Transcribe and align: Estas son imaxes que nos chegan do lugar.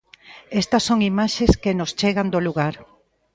Estas 0.61 0.83
son 0.89 0.99
imaxes 1.11 1.51
que 1.63 1.77
nos 1.79 1.91
chegan 1.99 2.27
do 2.33 2.43
lugar. 2.47 2.75